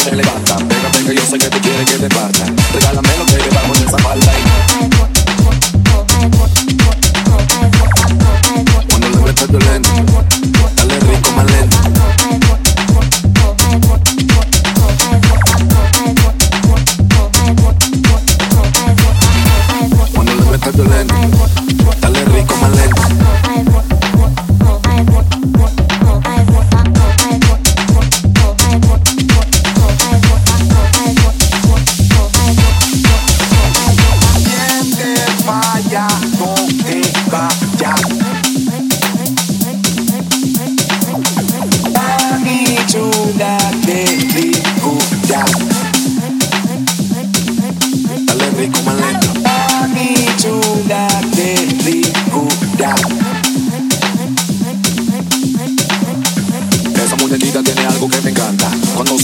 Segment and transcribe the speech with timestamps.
[0.00, 0.56] se me levanta.
[0.56, 2.44] Pega, pega, yo sé que te quiere que te parta.
[2.72, 4.25] Regálame lo que llevamos en esa falda.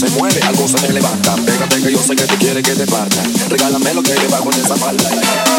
[0.03, 1.35] Se mueve, algo se me levanta.
[1.45, 3.23] Pégate que yo sé que tú quieres que te parta.
[3.49, 5.52] Regálame lo que debajo de esa falda.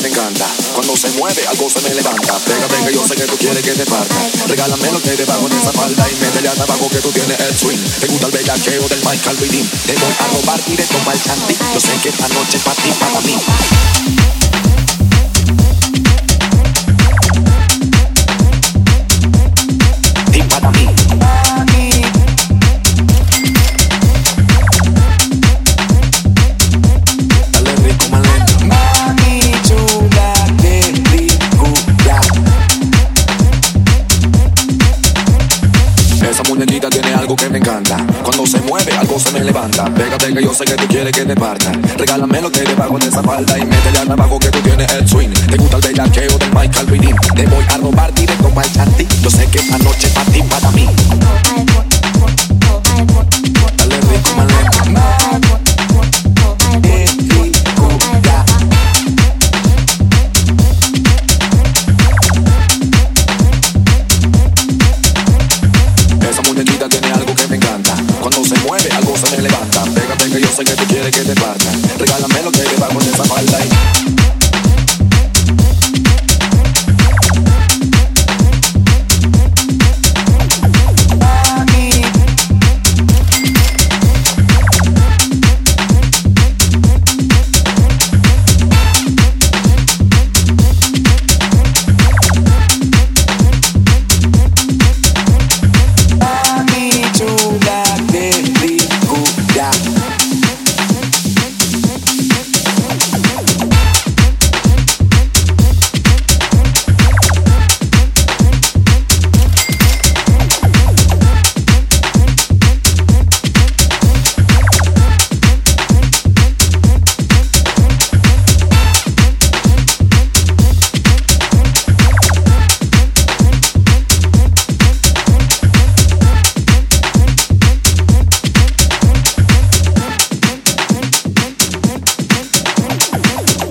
[0.00, 0.46] Que encanta.
[0.74, 2.38] Cuando se mueve, algo se me levanta.
[2.38, 4.14] Pégate que yo sé que tú quieres que te parta.
[4.46, 7.56] Regálame lo que debajo de esa falda y métele hasta abajo que tú tienes el
[7.56, 7.82] swing.
[8.00, 9.68] Te gusta el bellaqueo del Michael Redeem.
[9.86, 11.56] Te voy a robar y de tomar chanti.
[11.74, 14.41] Yo sé que esta noche es para ti, para mí.
[37.36, 37.96] Que me encanta.
[38.24, 39.84] Cuando se mueve, algo se me levanta.
[39.94, 41.72] Pégate que yo sé que tú quieres que te parta.
[41.96, 45.08] Regálame lo que debajo de esa falda y métele al abajo que tú tienes el
[45.08, 45.30] swing.
[45.30, 47.16] Te gusta el bellaqueo del Michael Redeem.
[47.34, 49.06] Te voy a robar directo el chanti.
[49.22, 50.88] Yo sé que esta noche para ti, para mí.
[70.62, 71.31] I got to get it, get it.